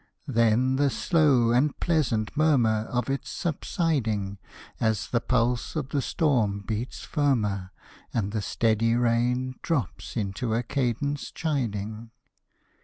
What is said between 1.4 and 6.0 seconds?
and pleasant murmur Of its subsiding, As the pulse of